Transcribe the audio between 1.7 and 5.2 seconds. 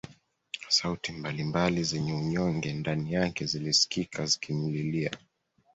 zenye unyonge ndani yake zilisikika zikimlilia